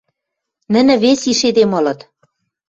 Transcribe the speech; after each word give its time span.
Нӹнӹ 0.73 0.93
вес 1.03 1.21
йиш 1.27 1.41
эдем 1.49 1.71
ылыт. 1.79 1.99